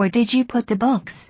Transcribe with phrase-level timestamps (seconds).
[0.00, 1.28] Where did you put the books?